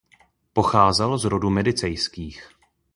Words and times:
Pocházel 0.53 1.17
z 1.17 1.23
rodu 1.25 1.49
Medicejských. 1.49 2.49